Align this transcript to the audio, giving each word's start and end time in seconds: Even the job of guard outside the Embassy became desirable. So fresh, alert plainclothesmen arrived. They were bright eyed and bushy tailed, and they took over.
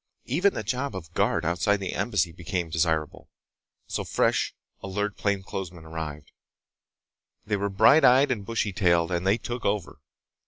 Even 0.25 0.55
the 0.55 0.63
job 0.63 0.95
of 0.95 1.13
guard 1.13 1.45
outside 1.45 1.77
the 1.77 1.93
Embassy 1.93 2.31
became 2.31 2.71
desirable. 2.71 3.29
So 3.85 4.03
fresh, 4.03 4.55
alert 4.81 5.15
plainclothesmen 5.15 5.85
arrived. 5.85 6.31
They 7.45 7.55
were 7.55 7.69
bright 7.69 8.03
eyed 8.03 8.31
and 8.31 8.43
bushy 8.43 8.73
tailed, 8.73 9.11
and 9.11 9.27
they 9.27 9.37
took 9.37 9.63
over. 9.63 9.99